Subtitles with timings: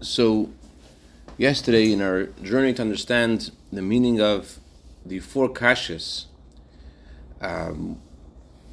[0.00, 0.50] So,
[1.38, 4.60] yesterday in our journey to understand the meaning of
[5.04, 6.26] the four kashas,
[7.40, 8.00] um,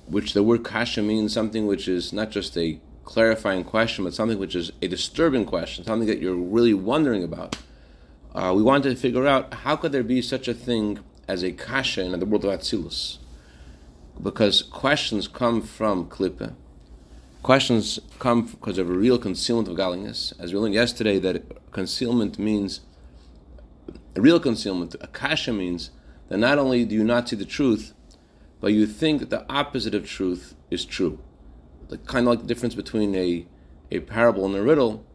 [0.06, 4.38] which the word kasha means something which is not just a clarifying question, but something
[4.38, 7.57] which is a disturbing question, something that you're really wondering about.
[8.35, 11.51] Uh, we wanted to figure out how could there be such a thing as a
[11.51, 13.17] kasha in the world of Atzilus?
[14.21, 16.53] Because questions come from Klippa
[17.46, 20.34] Questions come because of a real concealment of godliness.
[20.40, 22.80] As we learned yesterday, that concealment means
[24.16, 24.95] a real concealment.
[24.99, 25.91] Akasha means
[26.30, 27.94] that not only do you not see the truth,
[28.59, 31.20] but you think that the opposite of truth is true.
[31.89, 33.45] The kind of like the difference between a,
[33.91, 35.05] a parable and a riddle.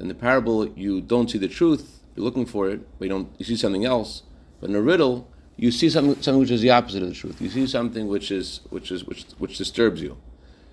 [0.00, 3.28] In the parable, you don't see the truth, you're looking for it, but you don't
[3.38, 4.24] you see something else.
[4.60, 7.40] But in a riddle, you see something, something which is the opposite of the truth.
[7.40, 10.16] You see something which is which is which which disturbs you.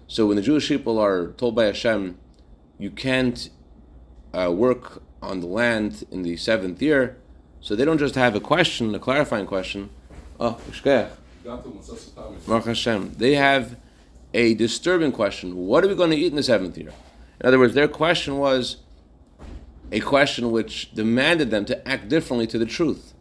[0.08, 2.18] So when the Jewish people are told by Hashem,
[2.77, 3.50] you can't
[4.34, 7.18] uh, work on the land in the seventh year,
[7.62, 9.90] so they don't just have a question, a clarifying question.
[10.40, 10.60] Oh,
[12.66, 13.13] Hashem.
[13.18, 13.77] They have
[14.34, 15.55] a disturbing question.
[15.55, 16.91] What are we going to eat in the seventh year?
[17.40, 18.77] In other words, their question was
[19.91, 23.13] a question which demanded them to act differently to the truth.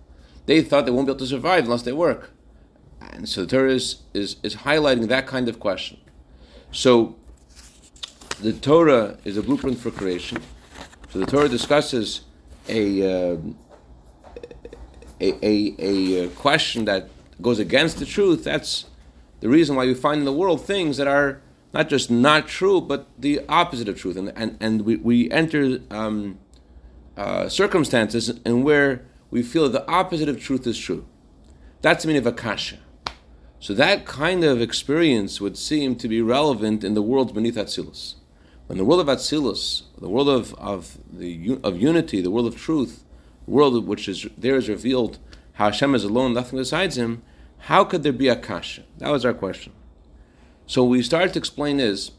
[0.46, 2.30] They thought they won't be able to survive unless they work.
[3.00, 5.98] And so the Torah is, is, is highlighting that kind of question.
[6.74, 7.14] So
[8.40, 10.42] the Torah is a blueprint for creation.
[11.10, 12.22] So the Torah discusses
[12.68, 13.36] a uh,
[15.20, 17.08] a, a, a, question that
[17.40, 18.42] goes against the truth.
[18.42, 18.86] That's
[19.38, 21.40] the reason why we find in the world things that are
[21.72, 24.16] not just not true, but the opposite of truth.
[24.16, 26.38] And, and, and we, we enter um,
[27.16, 31.06] uh, circumstances in where we feel the opposite of truth is true.
[31.82, 32.78] That's the meaning of akasha.
[33.64, 38.16] So that kind of experience would seem to be relevant in the world beneath Atzilus.
[38.66, 42.58] When the world of Atzilus, the world of, of, the, of unity, the world of
[42.58, 43.04] truth,
[43.46, 45.18] the world which is there is revealed
[45.54, 47.22] how Hashem is alone, nothing besides Him,
[47.60, 48.82] how could there be a kasha?
[48.98, 49.72] That was our question.
[50.66, 52.10] So we started to explain is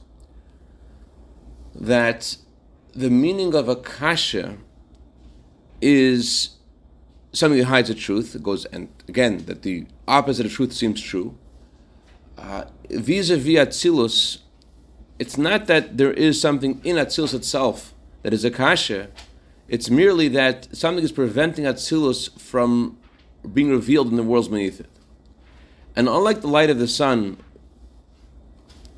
[1.75, 2.37] that
[2.95, 4.57] the meaning of a kasha
[5.79, 6.54] is
[7.39, 8.41] that hides the truth.
[8.41, 11.37] Goes and again that the opposite of truth seems true.
[12.37, 14.39] Uh, vis-a-vis Atzilus,
[15.19, 19.09] it's not that there is something in Atzilus itself that is a kasha.
[19.67, 22.97] It's merely that something is preventing Atzilus from
[23.53, 24.89] being revealed in the worlds beneath it.
[25.95, 27.37] And unlike the light of the sun,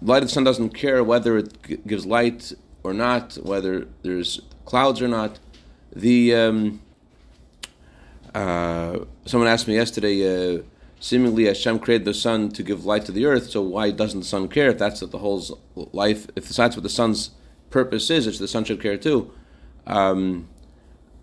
[0.02, 3.88] the light of the sun doesn't care whether it g- gives light or not, whether
[4.02, 5.40] there's clouds or not.
[5.96, 6.82] The um,
[8.38, 10.16] uh, someone asked me yesterday.
[10.58, 10.62] Uh,
[11.00, 13.50] seemingly Hashem created the sun to give light to the earth.
[13.50, 16.28] So why doesn't the sun care if that's what the whole life?
[16.36, 17.32] If that's what the sun's
[17.70, 19.32] purpose is, it's the sun should care too.
[19.88, 20.50] Um,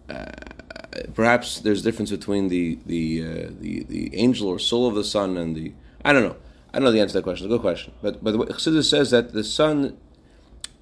[0.09, 0.25] uh,
[1.15, 5.05] perhaps there's a difference between the the, uh, the the angel or soul of the
[5.05, 5.73] sun and the
[6.05, 6.37] I don't know.
[6.73, 7.47] I don't know the answer to that question.
[7.47, 7.93] It's a good question.
[8.03, 9.97] But but the Chassidus says that the sun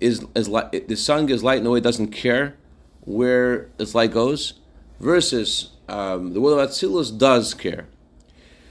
[0.00, 0.88] is is light.
[0.88, 2.56] The sun gives light in a way it doesn't care
[3.04, 4.54] where its light goes,
[5.02, 7.88] versus um, the world of Atzilus does care.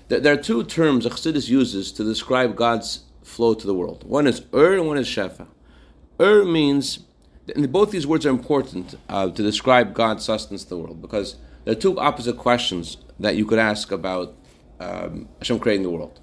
[0.08, 4.04] There are two terms Chassidus uses to describe God's flow to the world.
[4.04, 5.48] One is Ur and one is Shefa.
[6.20, 7.00] Ur means,
[7.56, 11.36] and both these words are important uh, to describe God's sustenance to the world because
[11.64, 14.36] there are two opposite questions that you could ask about
[14.80, 16.20] um, Hashem creating the world.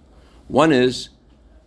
[0.49, 1.11] One is,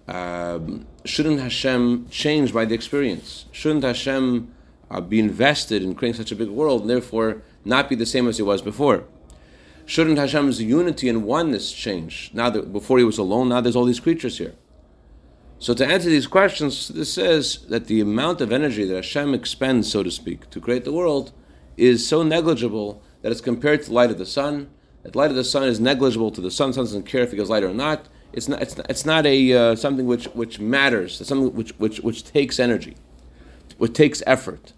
[0.08, 3.46] um, shouldn't Hashem change by the experience?
[3.52, 4.54] Shouldn't Hashem
[4.90, 8.28] uh, be invested in creating such a big world and therefore not be the same
[8.28, 9.06] as he was before?
[9.86, 12.32] Shouldn't Hashem's unity and oneness change?
[12.34, 14.56] Now that before he was alone, now there's all these creatures here.
[15.60, 19.92] So to answer these questions, this says that the amount of energy that Hashem expends,
[19.92, 21.34] so to speak, to create the world
[21.78, 24.70] is so negligible that it's compared to the light of the sun.
[25.04, 26.74] That light of the sun is negligible to the sun.
[26.74, 28.08] Sun doesn't care if it goes light or not.
[28.34, 28.62] It's not.
[28.62, 31.20] It's not, it's not a uh, something which which matters.
[31.20, 32.96] It's something which which which takes energy,
[33.78, 34.74] which takes effort.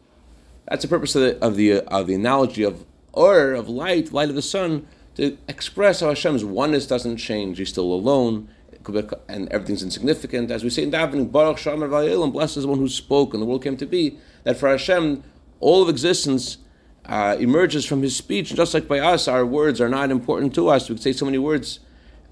[0.68, 4.12] That's the purpose of the of the, uh, of the analogy of or of light,
[4.12, 7.60] light of the sun, to express how Hashem's oneness doesn't change.
[7.60, 8.50] He's still alone,
[9.28, 10.52] and everything's insignificant.
[10.52, 13.42] As we say in davening, Baruch Shamar Vayelim, blessed is the one who spoke and
[13.42, 14.18] the world came to be.
[14.44, 15.24] That for Hashem,
[15.60, 16.58] all of existence
[17.06, 18.54] uh, emerges from His speech.
[18.54, 20.90] Just like by us, our words are not important to us.
[20.90, 21.80] We could say so many words.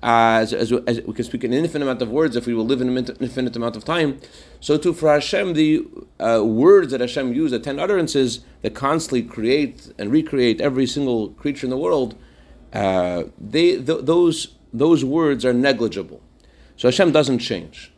[0.03, 2.81] As, as, as, we can speak an infinite amount of words if we will live
[2.81, 4.19] in an infinite amount of time.
[4.59, 5.85] So too for Hashem, the
[6.19, 11.29] uh, words that Hashem used, the ten utterances that constantly create and recreate every single
[11.29, 12.15] creature in the world,
[12.73, 16.21] uh, they th- those those words are negligible.
[16.77, 17.93] So Hashem doesn't change.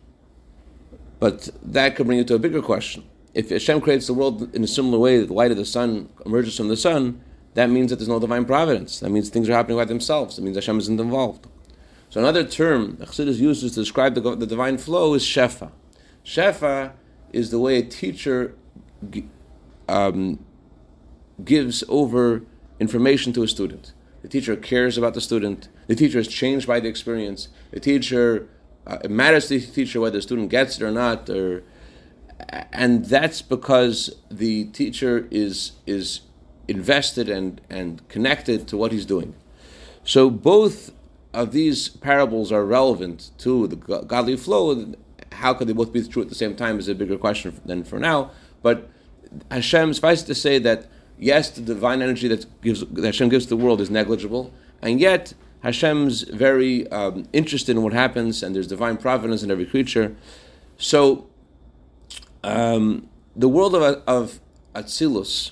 [1.19, 3.05] But that could bring you to a bigger question.
[3.33, 6.09] if Hashem creates the world in a similar way, that the light of the sun
[6.25, 7.21] emerges from the sun,
[7.55, 8.99] that means that there's no divine providence.
[8.99, 10.37] That means things are happening by themselves.
[10.37, 11.47] It means Hashem isn't involved.
[12.13, 15.71] So another term Chassidus uses to describe the, the divine flow is shefa.
[16.23, 16.91] Shefa
[17.31, 18.53] is the way a teacher
[19.89, 20.45] um,
[21.43, 22.43] gives over
[22.79, 23.93] information to a student.
[24.21, 25.69] The teacher cares about the student.
[25.87, 27.47] The teacher is changed by the experience.
[27.71, 28.47] The teacher,
[28.85, 31.63] uh, it matters to the teacher whether the student gets it or not, or,
[32.71, 36.21] and that's because the teacher is is
[36.67, 39.33] invested and, and connected to what he's doing.
[40.03, 40.91] So both
[41.33, 44.93] of these parables are relevant to the godly flow.
[45.31, 47.83] How could they both be true at the same time is a bigger question than
[47.83, 48.31] for now.
[48.61, 48.89] But
[49.49, 50.87] Hashem, suffice to say that
[51.17, 54.99] yes, the divine energy that gives that Hashem gives to the world is negligible, and
[54.99, 55.33] yet
[55.63, 60.15] Hashem's very um, interested in what happens, and there's divine providence in every creature.
[60.77, 61.29] So,
[62.43, 64.41] um, the world of, of
[64.75, 65.51] Atzilus,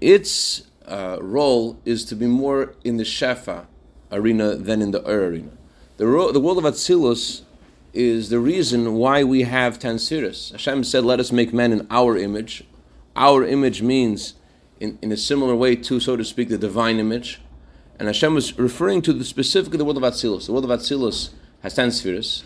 [0.00, 3.66] its uh, role is to be more in the Shefa,
[4.10, 5.50] arena than in the Ur arena.
[5.96, 7.42] The, ro- the world of Atzilus
[7.94, 12.16] is the reason why we have ten Hashem said, "Let us make man in our
[12.16, 12.64] image."
[13.16, 14.34] Our image means,
[14.78, 17.40] in, in a similar way to, so to speak, the divine image.
[17.98, 20.44] And Hashem was referring to the, specifically the world of Atzilus.
[20.44, 21.30] The world of Atzilus
[21.62, 22.44] has spheres.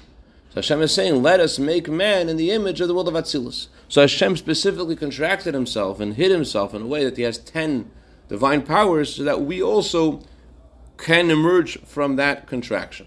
[0.51, 3.15] So Hashem is saying, "Let us make man in the image of the world of
[3.15, 7.39] Atzilus." So Hashem specifically contracted himself and hid himself in a way that he has
[7.39, 7.91] ten
[8.29, 10.23] divine powers, so that we also
[11.01, 13.07] can emerge from that contraction.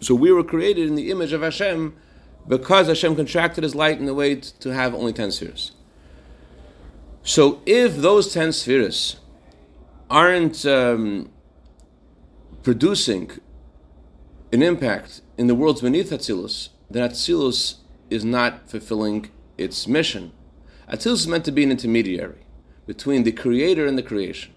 [0.00, 1.96] So we were created in the image of Hashem
[2.46, 5.72] because Hashem contracted His light in a way to have only ten spheres.
[7.22, 9.16] So if those ten spheres
[10.10, 11.30] aren't um,
[12.62, 13.30] producing
[14.52, 17.76] an impact in the worlds beneath Atzilus, then Atzilus
[18.10, 20.32] is not fulfilling its mission.
[20.88, 22.44] Atzilus is meant to be an intermediary
[22.86, 24.52] between the creator and the creation.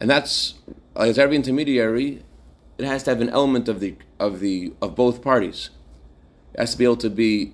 [0.00, 0.54] And that's
[0.96, 2.22] as every intermediary,
[2.78, 5.70] it has to have an element of the of the of both parties.
[6.54, 7.52] It has to be able to be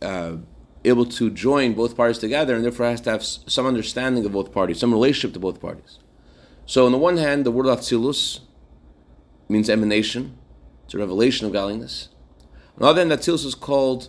[0.00, 0.36] uh,
[0.84, 4.52] able to join both parties together, and therefore has to have some understanding of both
[4.52, 5.98] parties, some relationship to both parties.
[6.66, 8.40] So, on the one hand, the word Atzilus
[9.48, 10.36] means emanation,
[10.84, 12.08] it's a revelation of godliness.
[12.76, 14.08] On the other hand, Atzilus is called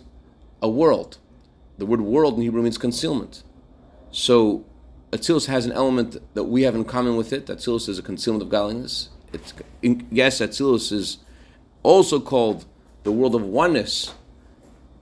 [0.62, 1.18] a world.
[1.78, 3.42] The word world in Hebrew means concealment.
[4.10, 4.64] So,
[5.14, 7.46] Atzilus has an element that we have in common with it.
[7.46, 9.10] Atzilus is a concealment of godliness.
[9.32, 9.54] It's,
[10.10, 11.18] yes, Atzilus is
[11.84, 12.64] also called
[13.04, 14.14] the world of oneness.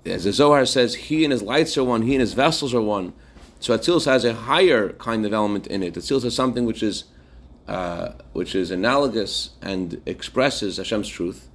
[0.05, 2.83] As the Zohar says, he and his lights are one, he and his vessels are
[2.83, 3.15] one.
[3.59, 5.95] So Atzilus has a higher kind of element in it.
[5.95, 7.05] Atzilus is something which is
[7.69, 11.49] uh, which is analogous and expresses Hashem's truth.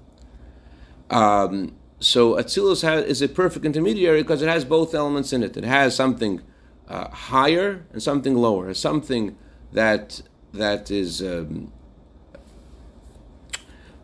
[1.09, 5.57] Um, so Atzilus has, is a perfect intermediary because it has both elements in it.
[5.57, 6.42] It has something
[6.88, 9.38] uh, higher and something lower, something
[9.74, 10.22] that
[10.54, 11.72] that is um,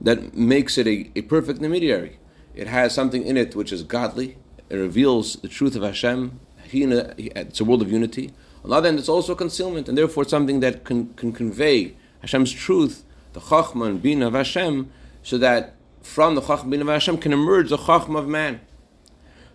[0.01, 2.19] that makes it a, a perfect intermediary.
[2.53, 4.38] It has something in it which is godly.
[4.69, 6.39] It reveals the truth of Hashem.
[6.63, 8.31] He, it's a world of unity.
[8.63, 12.51] On the other hand, it's also concealment, and therefore something that can, can convey Hashem's
[12.51, 13.03] truth,
[13.33, 14.89] the Chachma and of Hashem,
[15.21, 18.62] so that from the Chachma Bina of Hashem can emerge the Chachma of man.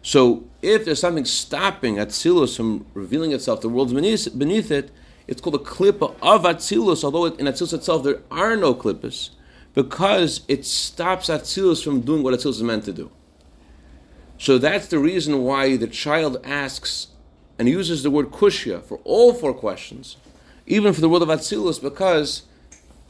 [0.02, 4.90] So if there's something stopping Atzilus from revealing itself, the world's beneath, beneath it,
[5.26, 9.30] it's called a klippa of Atzilus, although in Atzilus itself there are no klippas,
[9.74, 13.10] because it stops Atzilus from doing what Atzilus is meant to do.
[14.38, 17.08] So that's the reason why the child asks
[17.58, 20.16] and uses the word kushya for all four questions,
[20.66, 22.42] even for the world of Atzilus, because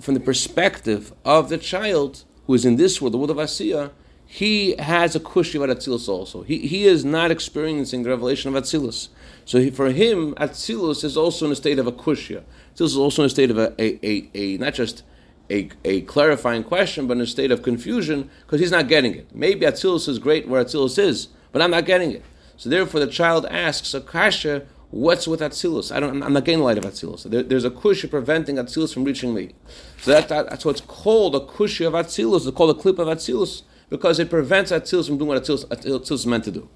[0.00, 3.90] from the perspective of the child who is in this world, the world of Asiya,
[4.30, 6.42] he has a kush about Atzilus also.
[6.42, 9.08] He, he is not experiencing the revelation of Atzilus.
[9.46, 12.42] So he, for him, Atzilus is also in a state of a kushya.
[12.74, 15.02] Atzilus is also in a state of a, a, a, a not just
[15.48, 19.34] a, a clarifying question, but in a state of confusion because he's not getting it.
[19.34, 22.22] Maybe Atzilus is great where Atzilus is, but I'm not getting it.
[22.58, 25.90] So therefore, the child asks Akasha, "What's with Atzilus?
[25.90, 26.22] I don't.
[26.22, 27.22] I'm not getting light of Atzilus.
[27.22, 29.52] There, there's a kushya preventing Atzilus from reaching me.
[30.02, 32.46] So that, that, that's what's called a kushya of Atzilus.
[32.46, 36.10] It's called a clip of Atzilus because it prevents Atzilus from doing what Atzilus, Atzilus
[36.10, 36.68] is meant to do.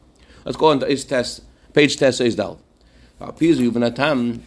[0.45, 1.43] Let's go on to his test,
[1.73, 2.61] page test says Dal.
[3.21, 4.41] Pizu Yuvenatam,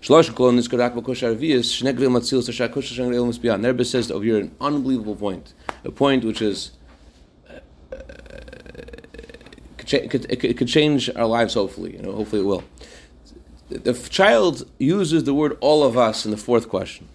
[0.00, 3.60] Shlosh Kol Niskarak Bakosh Arvias, Matzilus Ashakosh Shangreil Muspian.
[3.60, 5.52] Nerbe says over here an unbelievable point,
[5.84, 6.72] a point which is.
[7.50, 7.58] Uh,
[9.78, 11.96] could, it could change our lives, hopefully.
[11.96, 12.64] You know, hopefully it will.
[13.68, 17.08] The child uses the word "all of us" in the fourth question.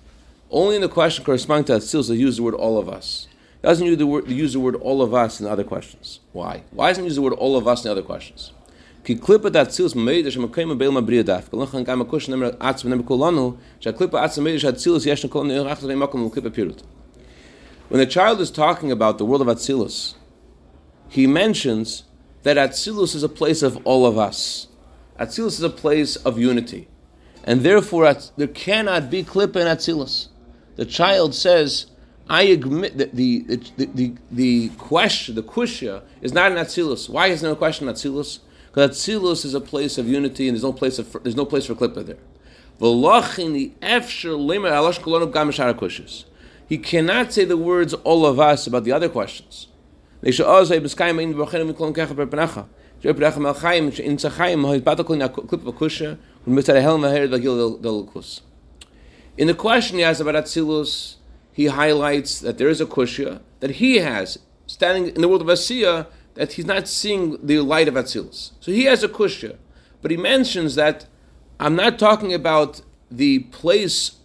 [0.49, 3.27] Only in the question corresponding to Atzilus, they use the word "all of us."
[3.61, 6.19] doesn't use the word, use the word all of us in other questions.
[6.31, 6.63] Why?
[6.71, 8.53] Why doesn't use the word all of us in other questions?
[9.03, 9.17] When
[17.99, 20.15] the child is talking about the world of atzilus,
[21.09, 22.03] he mentions
[22.43, 24.67] that atzilus is a place of all of us.
[25.19, 26.87] Atzilus is a place of unity,
[27.43, 30.29] and therefore there cannot be klipa in atzilus.
[30.77, 31.87] The child says
[32.31, 37.09] I admit that the, the, the, the question, the kushya, is not in Atzilus.
[37.09, 38.39] Why is there no question in Atzilus?
[38.67, 41.65] Because Atzilus is a place of unity and there's no place, of, there's no place
[41.65, 42.19] for klippa there.
[46.69, 49.67] He cannot say the words all of us about the other questions.
[50.23, 50.31] In
[59.47, 61.15] the question he asks about Atzilus,
[61.53, 65.47] he highlights that there is a kushya that he has standing in the world of
[65.47, 68.51] Asiya that he's not seeing the light of Atzilus.
[68.59, 69.57] So he has a kushya,
[70.01, 71.05] but he mentions that
[71.59, 74.17] I'm not talking about the place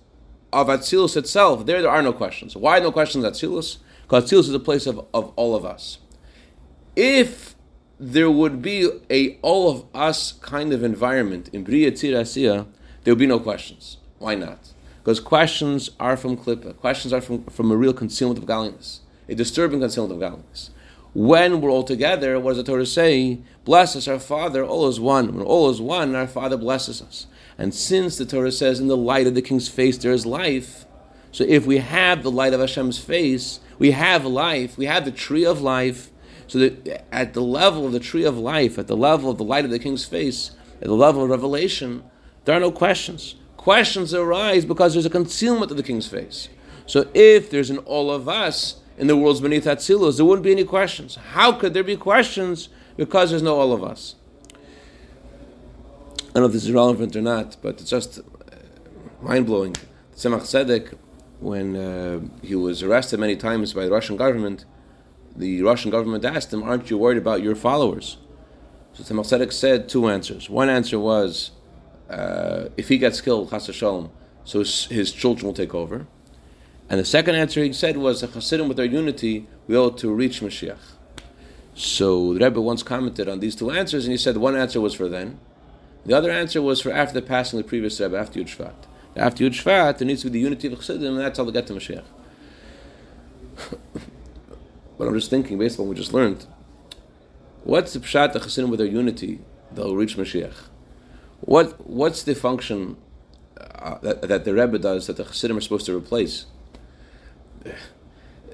[0.52, 1.66] of Atzilus itself.
[1.66, 2.56] There, there are no questions.
[2.56, 3.78] Why no questions Atzilus?
[4.02, 5.98] Because Atzilus is a place of, of all of us.
[6.94, 7.56] If
[7.98, 12.66] there would be a all of us kind of environment in Bria Tzir
[13.04, 13.98] there would be no questions.
[14.18, 14.72] Why not?
[15.06, 16.76] Because questions are from Klippa.
[16.78, 20.70] Questions are from, from a real concealment of godliness, a disturbing concealment of godliness.
[21.14, 23.38] When we're all together, what does the Torah say?
[23.64, 25.32] Bless us, our Father, all is one.
[25.32, 27.28] When all is one, our Father blesses us.
[27.56, 30.86] And since the Torah says, in the light of the king's face there is life,
[31.30, 35.12] so if we have the light of Hashem's face, we have life, we have the
[35.12, 36.10] tree of life,
[36.48, 39.44] so that at the level of the tree of life, at the level of the
[39.44, 40.50] light of the king's face,
[40.82, 42.02] at the level of revelation,
[42.44, 43.36] there are no questions.
[43.66, 46.48] Questions arise because there's a concealment of the king's face.
[46.86, 50.52] So if there's an all of us in the worlds beneath Atzilus, there wouldn't be
[50.52, 51.16] any questions.
[51.16, 52.68] How could there be questions?
[52.96, 54.14] Because there's no all of us.
[54.54, 58.22] I don't know if this is relevant or not, but it's just uh,
[59.20, 59.74] mind blowing.
[60.14, 60.96] Tzemach Tzedek,
[61.40, 64.64] when uh, he was arrested many times by the Russian government,
[65.34, 68.18] the Russian government asked him, Aren't you worried about your followers?
[68.92, 70.48] So Tzemach Tzedek said two answers.
[70.48, 71.50] One answer was,
[72.10, 74.10] uh, If he gets killed, Chas Shalom,
[74.44, 76.06] so his, his, children will take over.
[76.88, 80.12] And the second answer he said was, The Hasidim with their unity, we ought to
[80.12, 80.78] reach Mashiach.
[81.74, 84.94] So the Rebbe once commented on these two answers, and he said one answer was
[84.94, 85.40] for then,
[86.04, 88.74] the other answer was for after the passing of the previous Rebbe, after Yud Shvat.
[89.16, 91.52] After Yud Shvat, there needs to be the unity of Chassidim, and that's how they
[91.52, 92.04] get to Mashiach.
[94.98, 96.46] But I'm just thinking, based on what we just learned,
[97.64, 99.40] what's the pshat the Chassidim with their unity?
[99.72, 100.54] They'll reach Mashiach.
[101.46, 102.96] What what's the function
[103.56, 106.46] uh, that, that, the Rebbe does that the Chassidim are supposed to replace?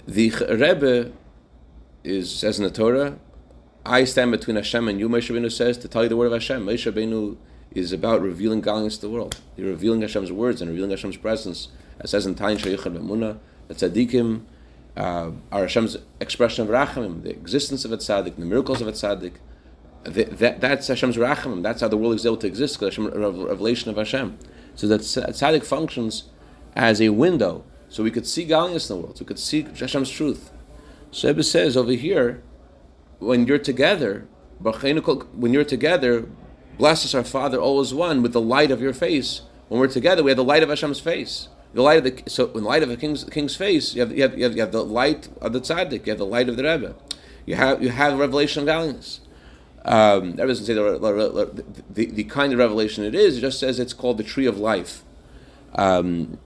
[0.06, 1.12] The Rebbe
[2.04, 3.18] is says in the Torah,
[3.84, 5.08] I stand between Hashem and you.
[5.08, 6.66] Moshe Rabbeinu says to tell you the word of Hashem.
[6.66, 7.38] Moshe Rabbeinu
[7.74, 9.40] is about revealing godliness to the world.
[9.56, 11.68] You're revealing Hashem's words and revealing Hashem's presence.
[11.98, 14.42] It says in Tain Shayichad B'Muna, that tzaddikim
[14.96, 18.92] uh, are Hashem's expression of rachamim, the existence of a tzaddik, the miracles of a
[18.92, 19.34] tzaddik.
[20.04, 21.62] The, that, that's Hashem's rachamim.
[21.62, 24.38] That's how the world is able to exist, Hashem, revelation of Hashem.
[24.74, 26.24] So that tzaddik functions
[26.74, 29.62] as a window, so we could see godliness in the world, so we could see
[29.62, 30.50] Hashem's truth.
[31.10, 32.42] So Rebbe says over here,
[33.18, 34.26] when you're together,
[34.58, 36.28] when you're together,
[36.78, 39.42] bless us our Father, always one, with the light of your face.
[39.68, 42.46] When we're together, we have the light of Hashem's face the light of the so
[42.48, 44.60] in the light of the king's king's face, you have, you have, you have, you
[44.60, 46.94] have the light of the tzaddik, you have the light of the rebbe,
[47.46, 49.20] you have you have revelation of godliness.
[49.84, 53.38] Um, that doesn't say the, the, the, kind of revelation it is.
[53.38, 55.02] It just says it's called the tree of life,
[55.74, 56.38] um,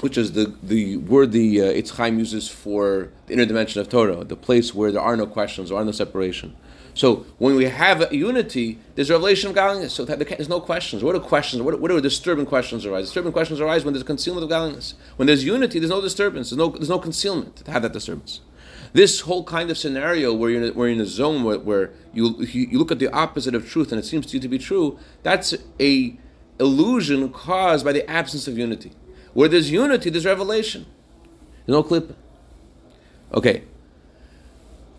[0.00, 3.88] which is the, the word the uh, Eitz Chaim uses for the inner dimension of
[3.88, 6.54] Torah, the place where there are no questions, there are no separation.
[6.92, 9.92] So when we have unity, there's revelation of godliness.
[9.92, 11.04] So there's no questions.
[11.04, 11.62] What are questions?
[11.62, 13.04] What, what are disturbing questions arise?
[13.04, 14.94] Disturbing questions arise when there's concealment of godliness.
[15.16, 16.48] When there's unity, there's no disturbance.
[16.48, 18.40] There's no, there's no concealment to have that disturbance.
[18.96, 21.58] This whole kind of scenario where you're in a, where you're in a zone where,
[21.58, 24.48] where you, you look at the opposite of truth and it seems to you to
[24.48, 26.16] be true, that's a
[26.58, 28.92] illusion caused by the absence of unity.
[29.34, 30.86] Where there's unity, there's revelation.
[31.66, 32.16] There's no clip.
[33.34, 33.64] Okay,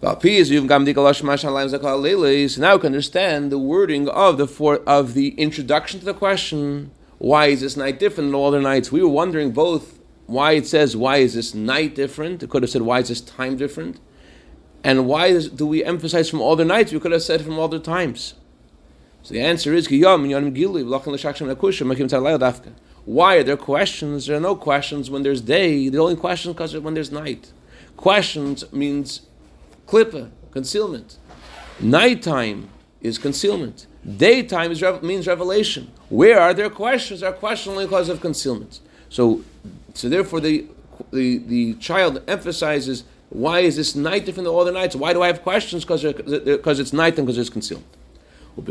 [0.03, 0.61] now we can
[2.85, 6.91] understand the wording of the of the introduction to the question.
[7.17, 8.91] Why is this night different than all other nights?
[8.91, 9.96] We were wondering both
[10.27, 12.43] why it says why is this night different.
[12.43, 13.99] It could have said why is this time different,
[14.83, 16.93] and why is, do we emphasize from all the nights?
[16.93, 18.35] We could have said from all the times.
[19.23, 19.87] So the answer is
[23.07, 24.25] why are there questions?
[24.27, 25.89] There are no questions when there's day.
[25.89, 27.51] The only question because when there's night.
[27.95, 29.21] Questions means
[29.87, 31.17] Klippa, concealment.
[31.79, 32.69] Nighttime
[33.01, 33.87] is concealment.
[34.05, 35.91] Daytime is, means revelation.
[36.09, 37.21] Where are there questions?
[37.21, 38.79] There are questions only because of concealment.
[39.09, 39.43] So,
[39.97, 40.67] so therefore, the,
[41.11, 44.95] the, the child emphasizes why is this night different than all the nights?
[44.95, 45.83] Why do I have questions?
[45.83, 47.83] Because it's night and because it's concealed.
[48.55, 48.67] And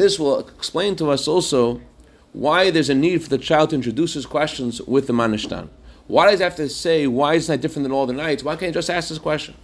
[0.00, 1.80] this will explain to us also
[2.32, 5.68] why there's a need for the child to introduce his questions with the manishtan.
[6.08, 8.42] Why does he have to say, why is it different than all the nights?
[8.42, 9.54] Why can't he just ask this question?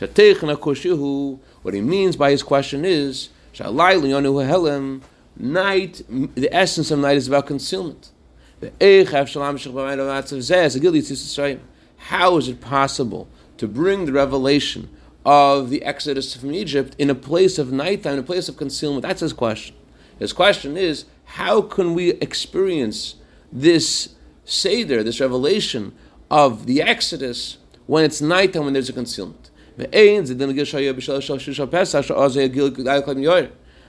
[0.00, 3.28] What he means by his question is,
[5.36, 8.10] night, the essence of night is about concealment.
[11.96, 14.88] How is it possible to bring the revelation
[15.24, 19.02] of the exodus from Egypt in a place of nighttime, in a place of concealment?
[19.02, 19.74] That's his question.
[20.18, 23.16] His question is, how can we experience
[23.52, 24.14] this
[24.44, 25.94] Seder, this revelation
[26.30, 29.50] of the Exodus when it's nighttime, when there's a concealment?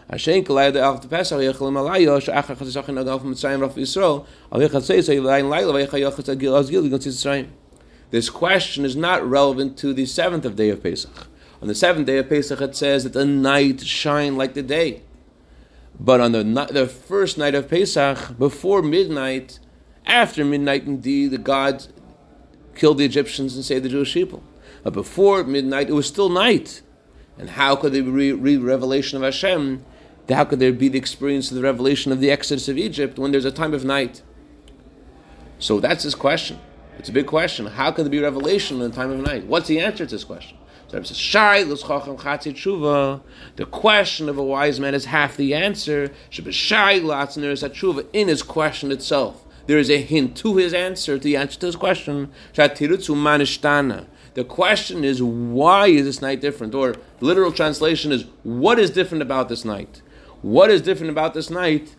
[0.10, 4.60] Ashen kalay de after Pesach yechel malayo shachar chazach in agaf mitzrayim raf Yisrael al
[4.60, 7.48] yechel say say lain laila vayechel yachel gil az gil Mitzrayim.
[8.12, 11.28] This question is not relevant to the seventh of day of Pesach.
[11.60, 15.02] On the seventh day of Pesach, it says that the night shine like the day.
[16.00, 19.60] But on the the first night of Pesach, before midnight,
[20.06, 21.88] after midnight, indeed, the God
[22.76, 24.44] killed the Egyptians and saved the Jewish people.
[24.84, 26.84] But before midnight, it was still night.
[27.40, 29.84] And how could they read revelation of Hashem
[30.30, 33.32] how could there be the experience of the revelation of the Exodus of Egypt when
[33.32, 34.22] there's a time of night?
[35.60, 36.60] So that's his question.
[36.98, 37.66] It's a big question.
[37.68, 39.46] How can there be revelation in the time of night?
[39.46, 40.58] What's the answer to this question?
[40.88, 41.18] So says,
[43.56, 46.12] The question of a wise man is half the answer.
[48.14, 51.66] In his question itself, there is a hint to his answer, to the answer to
[51.66, 52.32] his question.
[52.54, 56.76] The question is, why is this night different?
[56.76, 60.02] Or literal translation is, what is different about this night?
[60.46, 61.96] What is different about this night?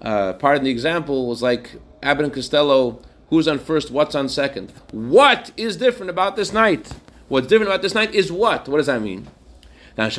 [0.00, 3.02] Uh, pardon the example was like Abbott and Costello.
[3.28, 3.90] Who's on first?
[3.90, 4.72] What's on second?
[4.92, 6.90] What is different about this night?
[7.28, 8.66] What's different about this night is what?
[8.66, 9.28] What does that mean?
[9.94, 10.16] What's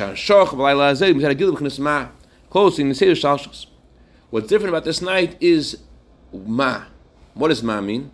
[4.46, 5.78] different about this night is
[6.32, 6.84] ma.
[7.34, 8.12] What does ma mean?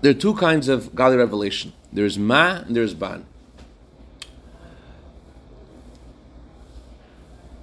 [0.00, 1.74] There are two kinds of godly revelation.
[1.92, 3.26] There's ma and there's ban.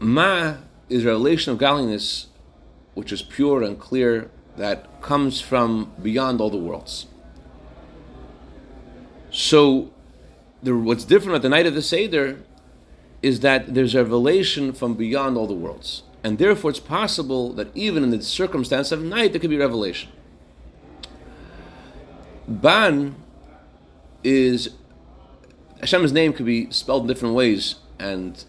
[0.02, 0.56] Ma
[0.90, 2.28] is a relation of godliness
[2.96, 7.06] which is pure and clear that comes from beyond all the worlds.
[9.30, 9.94] So,
[10.64, 12.40] the, what's different at the night of the Seder
[13.22, 16.04] is that there's a revelation from beyond all the worlds.
[16.24, 20.10] And therefore, it's possible that even in the circumstance of night, there could be revelation.
[22.48, 23.16] Ban
[24.24, 24.72] is
[25.80, 28.44] Hashem's name could be spelled in different ways, and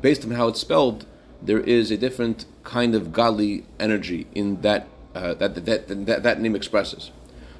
[0.00, 1.06] based on how it's spelled,
[1.42, 6.40] there is a different kind of godly energy in that uh, that, that, that, that,
[6.40, 7.10] name expresses.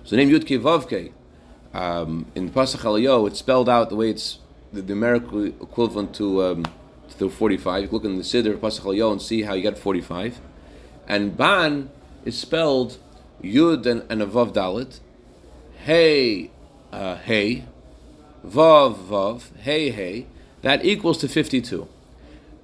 [0.04, 1.12] So the name Yud Vavke
[1.72, 4.40] um, in Pasach it's spelled out the way it's
[4.72, 6.66] the numerical equivalent to um,
[7.18, 7.84] to 45.
[7.84, 10.40] You look in the Siddur Pasach and see how you get 45.
[11.08, 11.90] And Ban
[12.24, 12.98] is spelled
[13.42, 15.00] Yud and, and a Vav Dalet,
[15.78, 16.50] Hey,
[16.92, 17.64] uh, Hey,
[18.44, 20.26] Vav Vav, Hey Hey.
[20.62, 21.88] That equals to 52.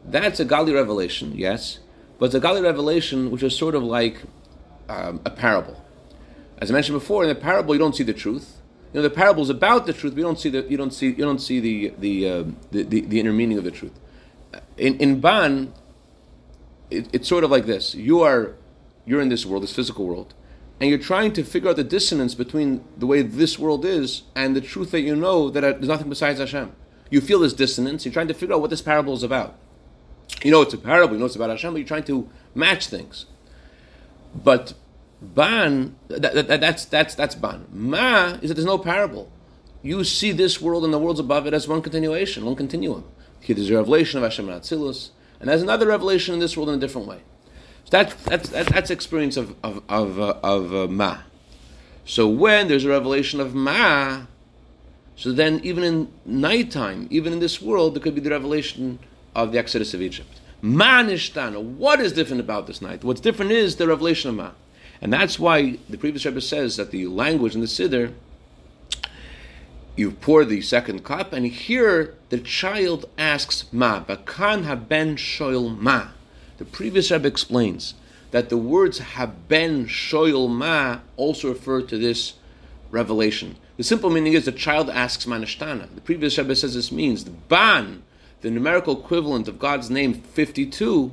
[0.05, 1.79] That's a godly revelation, yes,
[2.19, 4.23] but it's a godly revelation which is sort of like
[4.89, 5.83] um, a parable.
[6.59, 8.59] As I mentioned before, in the parable you don't see the truth.
[8.93, 10.93] You know, the parable is about the truth, but you don't see the you don't
[10.93, 13.99] see you don't see the the uh, the, the, the, inner meaning of the truth.
[14.77, 15.73] In in Ban,
[16.91, 18.55] it, it's sort of like this: you are
[19.07, 20.35] you're in this world, this physical world,
[20.79, 24.55] and you're trying to figure out the dissonance between the way this world is and
[24.55, 26.73] the truth that you know that there's nothing besides Hashem.
[27.09, 28.05] You feel this dissonance.
[28.05, 29.57] You're trying to figure out what this parable is about.
[30.43, 32.89] You know it's a parable, you know it's about Hashem, but you're trying to match
[32.89, 33.27] things.
[34.35, 34.75] But
[35.21, 37.67] ban, that, that, that's that's that's ban.
[37.73, 39.31] Ma is that there's no parable.
[39.83, 43.05] You see this world and the worlds above it as one continuation, one continuum.
[43.47, 46.77] There's a revelation of Hashem and Atzilus, and there's another revelation in this world in
[46.77, 47.21] a different way.
[47.85, 51.19] So that, that's that, that's experience of of of, uh, of uh, ma.
[52.05, 54.23] So when there's a revelation of ma,
[55.17, 58.99] so then even in nighttime, even in this world, there could be the revelation
[59.35, 60.41] of the Exodus of Egypt.
[60.61, 61.61] Ma nishtana.
[61.61, 63.03] What is different about this night?
[63.03, 64.51] What's different is the revelation of Ma.
[65.01, 68.13] And that's why the previous Rebbe says that the language in the Siddur,
[69.97, 74.05] you pour the second cup, and here the child asks Ma.
[74.05, 76.09] Bakan haben shoyl Ma.
[76.59, 77.95] The previous Rebbe explains
[78.31, 82.35] that the words haben shoyl Ma also refer to this
[82.93, 83.57] revelation.
[83.77, 85.93] The simple meaning is the child asks Manishtana.
[85.95, 88.05] The previous Rebbe says this means the Ban,
[88.43, 91.13] the numerical equivalent of God's name 52,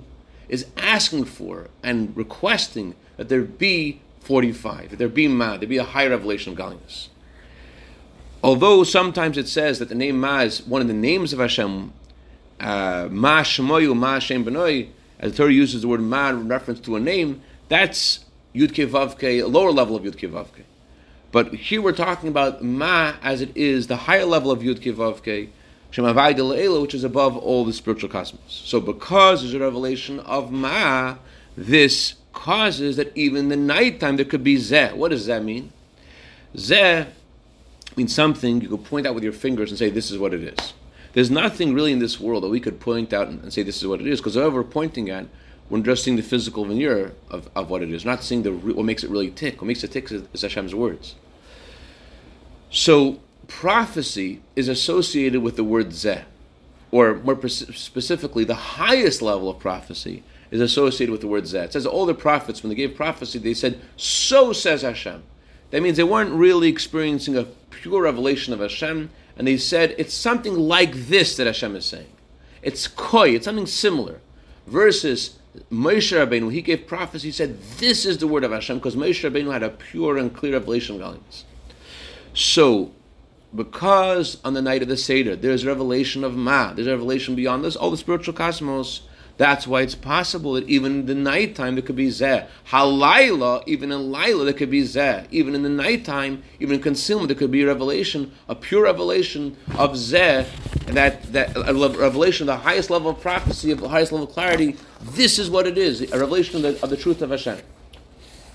[0.49, 5.77] is asking for and requesting that there be 45, that there be Ma, there be
[5.77, 7.09] a higher revelation of godliness.
[8.43, 11.93] Although sometimes it says that the name Ma is one of the names of Hashem,
[12.59, 14.89] uh, Ma Shemoyu, Ma Hashem Benoi,
[15.19, 19.43] as the Torah uses the word Ma in reference to a name, that's Yud Vavke,
[19.43, 20.63] a lower level of Yud Vavke.
[21.31, 25.49] But here we're talking about Ma as it is the higher level of Yud Vavke,
[25.89, 28.41] which is above all the spiritual cosmos.
[28.47, 31.15] So because there's a revelation of Ma,
[31.57, 34.93] this causes that even the nighttime there could be Zeh.
[34.93, 35.71] What does that mean?
[36.55, 37.07] Zeh
[37.95, 40.43] means something you could point out with your fingers and say, this is what it
[40.43, 40.73] is.
[41.13, 43.87] There's nothing really in this world that we could point out and say, this is
[43.87, 45.25] what it is, because whatever we're pointing at,
[45.69, 48.85] we're just seeing the physical veneer of, of what it is, not seeing the what
[48.85, 49.61] makes it really tick.
[49.61, 51.15] What makes it tick is, is Hashem's words.
[52.71, 53.19] So
[53.49, 56.23] prophecy is associated with the word zeh,
[56.91, 61.65] or more specifically, the highest level of prophecy is associated with the word zeh.
[61.65, 65.23] It says all the prophets, when they gave prophecy, they said, "So says Hashem."
[65.71, 70.13] That means they weren't really experiencing a pure revelation of Hashem, and they said it's
[70.13, 72.13] something like this that Hashem is saying.
[72.61, 74.21] It's koi, it's something similar.
[74.67, 75.39] Versus
[75.71, 79.29] Moshe Rabbeinu, he gave prophecy, he said, This is the word of Hashem, because Moshe
[79.29, 81.45] Rabbeinu had a pure and clear revelation of godliness.
[82.33, 82.91] So,
[83.55, 87.75] because on the night of the Seder, there's revelation of Ma, there's revelation beyond this,
[87.75, 89.01] all the spiritual cosmos,
[89.39, 92.45] that's why it's possible that even in the nighttime there could be zeh.
[92.71, 95.25] Halayla, even in Laila there could be zeh.
[95.31, 99.55] Even in the nighttime, even in concealment, there could be a revelation, a pure revelation
[99.77, 100.45] of zeh,
[100.87, 104.27] and that, that a revelation of the highest level of prophecy, of the highest level
[104.27, 104.75] of clarity.
[104.99, 107.59] This is what it is, a revelation of the, of the truth of Hashem.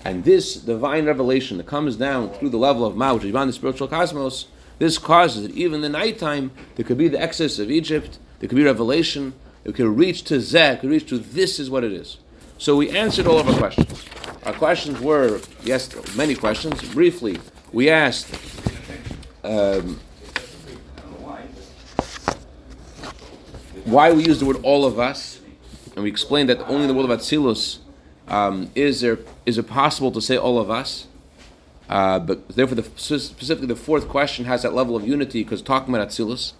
[0.03, 3.49] And this divine revelation that comes down through the level of Ma, which is beyond
[3.49, 4.45] the spiritual cosmos,
[4.79, 8.49] this causes that even in the nighttime there could be the exodus of Egypt, there
[8.49, 9.33] could be revelation,
[9.63, 12.17] it could reach to Zeh, it could reach to this is what it is.
[12.57, 14.05] So we answered all of our questions.
[14.45, 16.81] Our questions were, yes, many questions.
[16.93, 17.39] Briefly,
[17.71, 18.33] we asked,
[19.43, 19.99] um,
[23.85, 25.39] why we use the word all of us,
[25.95, 27.79] and we explained that only in the world of Atzilus
[28.27, 31.07] um, is there is it possible to say all of us.
[31.89, 35.93] Uh, but therefore, the, specifically the fourth question has that level of unity because talking
[35.93, 36.53] about Atzilus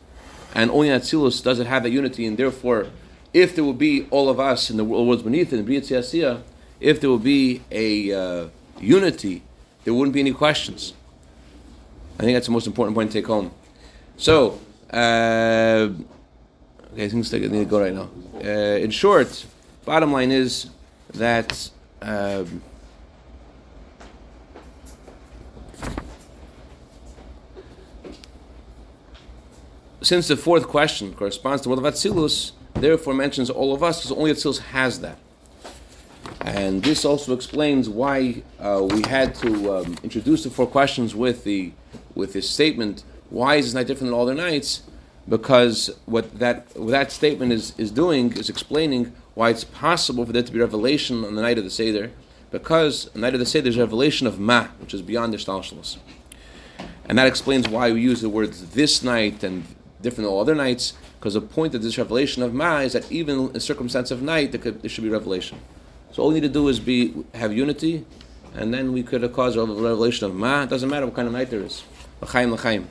[0.54, 2.88] and only Atzilus does it have that unity, and therefore,
[3.34, 6.42] if there will be all of us in the worlds beneath it, in B'riyat Yasiyah,
[6.80, 8.48] if there will be a uh,
[8.80, 9.44] unity,
[9.84, 10.94] there wouldn't be any questions.
[12.18, 13.52] I think that's the most important point to take home.
[14.16, 14.60] So,
[14.94, 15.90] uh,
[16.94, 18.10] okay, things I need to go right now.
[18.36, 19.46] Uh, in short,
[19.84, 20.70] bottom line is
[21.14, 21.70] that.
[22.02, 22.62] Um,
[30.06, 34.02] since the fourth question corresponds to the world of Atzilus, therefore mentions all of us,
[34.02, 35.18] because only Atzilus has that.
[36.42, 41.44] And this also explains why uh, we had to um, introduce the four questions with
[41.44, 41.72] the
[42.14, 43.04] with this statement.
[43.32, 44.84] Why is this night different than all other nights?
[45.28, 50.34] Because what that what that statement is, is doing is explaining why it's possible for
[50.34, 52.12] there to be revelation on the night of the Seder,
[52.52, 55.38] because on the night of the Seder is revelation of Ma, which is beyond the
[55.38, 55.98] Hishtalshelus.
[57.08, 59.64] And that explains why we use the words this night and
[60.06, 63.12] different than all other nights, because the point of this revelation of Ma is that
[63.12, 65.60] even in circumstance of night, there, could, there should be revelation.
[66.14, 68.06] So all we need to do is be have unity,
[68.54, 70.64] and then we could cause a revelation of Ma.
[70.64, 71.84] It doesn't matter what kind of night there is.
[72.22, 72.88] L'chaim, l'chaim.